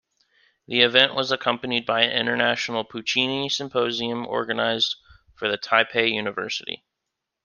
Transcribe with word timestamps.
The 0.67 0.81
event 0.81 1.13
was 1.13 1.31
accompanied 1.31 1.85
by 1.85 2.01
an 2.01 2.17
international 2.19 2.83
Puccini 2.83 3.49
symposium 3.49 4.25
organized 4.25 4.95
for 5.35 5.47
the 5.47 5.59
Taipei 5.59 6.11
University. 6.11 6.83